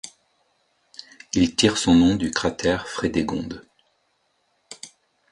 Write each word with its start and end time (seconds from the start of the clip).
Il 1.35 1.55
tire 1.55 1.77
son 1.77 1.93
nom 1.93 2.15
du 2.15 2.31
cratère 2.31 2.87
Frédégonde. 2.87 3.67